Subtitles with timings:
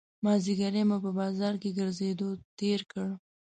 [0.23, 3.07] مازیګری مو په بازار کې ګرځېدو تېر کړ.